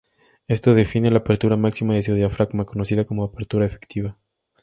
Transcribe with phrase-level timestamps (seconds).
[0.47, 4.17] Esto define la apertura máxima de su diafragma, conocida como apertura efectiva.